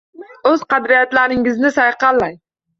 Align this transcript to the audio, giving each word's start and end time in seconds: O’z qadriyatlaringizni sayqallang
O’z 0.51 0.63
qadriyatlaringizni 0.75 1.73
sayqallang 1.79 2.37